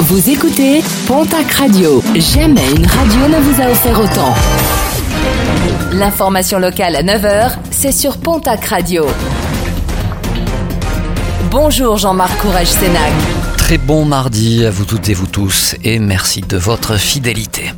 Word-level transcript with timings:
Vous 0.00 0.28
écoutez 0.28 0.82
Pontac 1.06 1.50
Radio. 1.52 2.02
Jamais 2.14 2.68
une 2.76 2.86
radio 2.86 3.28
ne 3.28 3.40
vous 3.40 3.62
a 3.62 3.70
offert 3.70 3.98
autant. 4.00 4.34
L'information 5.92 6.58
locale 6.58 6.96
à 6.96 7.02
9h, 7.02 7.52
c'est 7.70 7.92
sur 7.92 8.18
Pontac 8.18 8.64
Radio. 8.66 9.06
Bonjour 11.50 11.96
Jean-Marc 11.96 12.36
Courage 12.38 12.66
Sénac. 12.66 13.12
Très 13.56 13.78
bon 13.78 14.04
mardi 14.04 14.66
à 14.66 14.70
vous 14.70 14.84
toutes 14.84 15.08
et 15.08 15.14
vous 15.14 15.26
tous 15.28 15.76
et 15.84 15.98
merci 15.98 16.40
de 16.42 16.56
votre 16.56 16.96
fidélité. 16.96 17.72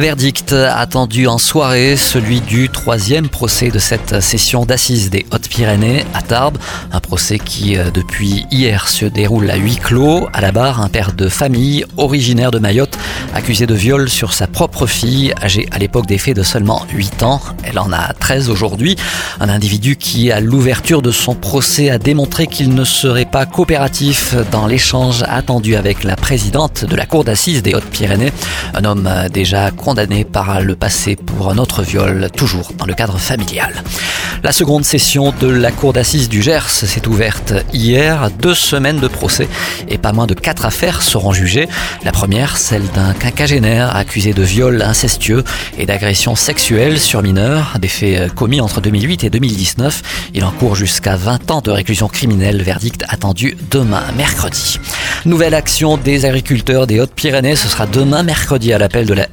Verdict 0.00 0.52
attendu 0.52 1.26
en 1.26 1.38
soirée, 1.38 1.96
celui 1.96 2.40
du 2.40 2.68
troisième 2.68 3.28
procès 3.28 3.70
de 3.70 3.80
cette 3.80 4.20
session 4.20 4.64
d'assises 4.64 5.10
des 5.10 5.26
Hautes-Pyrénées 5.32 6.04
à 6.14 6.22
Tarbes. 6.22 6.56
Un 6.92 7.00
procès 7.00 7.40
qui, 7.40 7.76
euh, 7.76 7.90
depuis 7.90 8.46
hier, 8.52 8.88
se 8.88 9.06
déroule 9.06 9.50
à 9.50 9.56
huis 9.56 9.74
clos. 9.74 10.28
À 10.32 10.40
la 10.40 10.52
barre, 10.52 10.80
un 10.80 10.88
père 10.88 11.14
de 11.14 11.28
famille 11.28 11.84
originaire 11.96 12.52
de 12.52 12.60
Mayotte, 12.60 12.96
accusé 13.34 13.66
de 13.66 13.74
viol 13.74 14.08
sur 14.08 14.34
sa 14.34 14.46
propre 14.46 14.86
fille, 14.86 15.34
âgée 15.42 15.68
à 15.72 15.78
l'époque 15.78 16.06
des 16.06 16.18
faits 16.18 16.36
de 16.36 16.44
seulement 16.44 16.86
8 16.94 17.24
ans. 17.24 17.40
Elle 17.64 17.80
en 17.80 17.92
a 17.92 18.12
13 18.12 18.50
aujourd'hui. 18.50 18.94
Un 19.40 19.48
individu 19.48 19.96
qui, 19.96 20.30
à 20.30 20.38
l'ouverture 20.38 21.02
de 21.02 21.10
son 21.10 21.34
procès, 21.34 21.90
a 21.90 21.98
démontré 21.98 22.46
qu'il 22.46 22.72
ne 22.72 22.84
serait 22.84 23.24
pas 23.24 23.46
coopératif 23.46 24.36
dans 24.52 24.68
l'échange 24.68 25.24
attendu 25.26 25.74
avec 25.74 26.04
la 26.04 26.14
présidente 26.14 26.84
de 26.84 26.94
la 26.94 27.04
cour 27.04 27.24
d'assises 27.24 27.64
des 27.64 27.74
Hautes-Pyrénées. 27.74 28.32
Un 28.74 28.84
homme 28.84 29.10
déjà 29.32 29.72
condamné 29.72 29.87
par 30.30 30.60
le 30.60 30.76
passé 30.76 31.16
pour 31.16 31.50
un 31.50 31.56
autre 31.56 31.82
viol, 31.82 32.28
toujours 32.36 32.72
dans 32.76 32.84
le 32.84 32.92
cadre 32.92 33.18
familial. 33.18 33.72
La 34.42 34.52
seconde 34.52 34.84
session 34.84 35.32
de 35.40 35.48
la 35.48 35.72
cour 35.72 35.92
d'assises 35.92 36.28
du 36.28 36.42
Gers 36.42 36.68
s'est 36.68 37.08
ouverte 37.08 37.54
hier. 37.72 38.30
Deux 38.40 38.54
semaines 38.54 39.00
de 39.00 39.08
procès 39.08 39.48
et 39.88 39.96
pas 39.98 40.12
moins 40.12 40.26
de 40.26 40.34
quatre 40.34 40.66
affaires 40.66 41.02
seront 41.02 41.32
jugées. 41.32 41.68
La 42.04 42.12
première, 42.12 42.58
celle 42.58 42.86
d'un 42.94 43.14
quinquagénaire 43.14 43.96
accusé 43.96 44.34
de 44.34 44.42
viol 44.42 44.82
incestueux 44.82 45.42
et 45.78 45.86
d'agression 45.86 46.36
sexuelle 46.36 47.00
sur 47.00 47.22
mineurs, 47.22 47.78
des 47.80 47.88
faits 47.88 48.32
commis 48.34 48.60
entre 48.60 48.80
2008 48.80 49.24
et 49.24 49.30
2019. 49.30 50.30
Il 50.34 50.44
encourt 50.44 50.76
jusqu'à 50.76 51.16
20 51.16 51.50
ans 51.50 51.60
de 51.62 51.70
réclusion 51.70 52.08
criminelle, 52.08 52.62
verdict 52.62 53.04
attendu 53.08 53.56
demain 53.70 54.04
mercredi. 54.16 54.78
Nouvelle 55.24 55.54
action 55.54 55.96
des 55.96 56.26
agriculteurs 56.26 56.86
des 56.86 57.00
Hautes-Pyrénées, 57.00 57.56
ce 57.56 57.68
sera 57.68 57.86
demain 57.86 58.22
mercredi 58.22 58.72
à 58.72 58.78
l'appel 58.78 59.06
de 59.06 59.14
la 59.14 59.26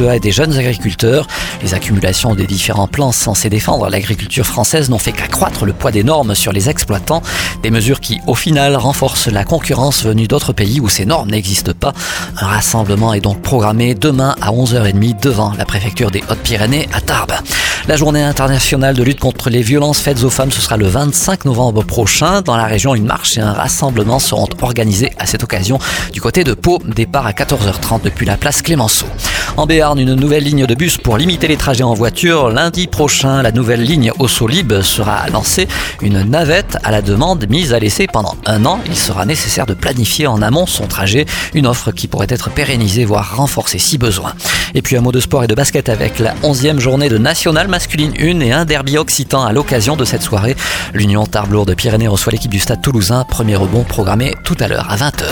Et 0.00 0.18
des 0.18 0.32
jeunes 0.32 0.58
agriculteurs. 0.58 1.28
Les 1.62 1.72
accumulations 1.72 2.34
des 2.34 2.46
différents 2.46 2.88
plans 2.88 3.12
censés 3.12 3.48
défendre 3.48 3.88
l'agriculture 3.88 4.44
française 4.44 4.90
n'ont 4.90 4.98
fait 4.98 5.12
qu'accroître 5.12 5.64
le 5.64 5.72
poids 5.72 5.92
des 5.92 6.02
normes 6.02 6.34
sur 6.34 6.50
les 6.50 6.68
exploitants. 6.68 7.22
Des 7.62 7.70
mesures 7.70 8.00
qui, 8.00 8.20
au 8.26 8.34
final, 8.34 8.74
renforcent 8.74 9.28
la 9.28 9.44
concurrence 9.44 10.02
venue 10.02 10.26
d'autres 10.26 10.52
pays 10.52 10.80
où 10.80 10.88
ces 10.88 11.04
normes 11.04 11.30
n'existent 11.30 11.74
pas. 11.78 11.92
Un 12.40 12.46
rassemblement 12.46 13.14
est 13.14 13.20
donc 13.20 13.40
programmé 13.40 13.94
demain 13.94 14.34
à 14.40 14.50
11h30 14.50 15.20
devant 15.20 15.52
la 15.56 15.64
préfecture 15.64 16.10
des 16.10 16.24
Hautes-Pyrénées 16.28 16.88
à 16.92 17.00
Tarbes. 17.00 17.34
La 17.86 17.96
journée 17.96 18.22
internationale 18.22 18.96
de 18.96 19.02
lutte 19.04 19.20
contre 19.20 19.48
les 19.48 19.62
violences 19.62 20.00
faites 20.00 20.24
aux 20.24 20.30
femmes, 20.30 20.50
ce 20.50 20.60
sera 20.60 20.76
le 20.76 20.86
25 20.86 21.44
novembre 21.44 21.84
prochain. 21.84 22.40
Dans 22.40 22.56
la 22.56 22.64
région, 22.64 22.96
une 22.96 23.06
marche 23.06 23.38
et 23.38 23.42
un 23.42 23.52
rassemblement 23.52 24.18
seront 24.18 24.48
organisés 24.60 25.12
à 25.20 25.26
cette 25.26 25.44
occasion 25.44 25.78
du 26.12 26.20
côté 26.20 26.42
de 26.42 26.54
Pau. 26.54 26.80
Départ 26.84 27.26
à 27.26 27.32
14h30 27.32 28.02
depuis 28.02 28.26
la 28.26 28.36
place 28.36 28.60
Clémenceau. 28.60 29.06
En 29.56 29.66
Béarn, 29.66 30.00
une 30.00 30.14
nouvelle 30.14 30.42
ligne 30.42 30.66
de 30.66 30.74
bus 30.74 30.98
pour 30.98 31.16
limiter 31.16 31.46
les 31.46 31.56
trajets 31.56 31.84
en 31.84 31.94
voiture. 31.94 32.50
Lundi 32.50 32.88
prochain, 32.88 33.40
la 33.40 33.52
nouvelle 33.52 33.82
ligne 33.82 34.10
au 34.18 34.26
Solib 34.26 34.80
sera 34.82 35.28
lancée. 35.28 35.68
Une 36.02 36.22
navette 36.22 36.76
à 36.82 36.90
la 36.90 37.02
demande 37.02 37.46
mise 37.48 37.72
à 37.72 37.78
l'essai 37.78 38.08
pendant 38.08 38.34
un 38.46 38.64
an. 38.64 38.80
Il 38.86 38.96
sera 38.96 39.24
nécessaire 39.24 39.64
de 39.66 39.74
planifier 39.74 40.26
en 40.26 40.42
amont 40.42 40.66
son 40.66 40.88
trajet. 40.88 41.24
Une 41.54 41.68
offre 41.68 41.92
qui 41.92 42.08
pourrait 42.08 42.26
être 42.30 42.50
pérennisée, 42.50 43.04
voire 43.04 43.36
renforcée 43.36 43.78
si 43.78 43.96
besoin. 43.96 44.32
Et 44.74 44.82
puis 44.82 44.96
un 44.96 45.00
mot 45.00 45.12
de 45.12 45.20
sport 45.20 45.44
et 45.44 45.46
de 45.46 45.54
basket 45.54 45.88
avec 45.88 46.18
la 46.18 46.34
11e 46.42 46.80
journée 46.80 47.08
de 47.08 47.18
National 47.18 47.68
masculine 47.68 48.12
1 48.18 48.40
et 48.40 48.52
un 48.52 48.64
derby 48.64 48.98
occitan 48.98 49.44
à 49.44 49.52
l'occasion 49.52 49.94
de 49.94 50.04
cette 50.04 50.22
soirée. 50.22 50.56
L'Union 50.94 51.26
Tarbes 51.26 51.64
de 51.64 51.74
Pyrénées 51.74 52.08
reçoit 52.08 52.32
l'équipe 52.32 52.50
du 52.50 52.58
Stade 52.58 52.82
toulousain. 52.82 53.24
Premier 53.24 53.54
rebond 53.54 53.84
programmé 53.84 54.34
tout 54.42 54.56
à 54.58 54.66
l'heure 54.66 54.90
à 54.90 54.96
20h. 54.96 55.26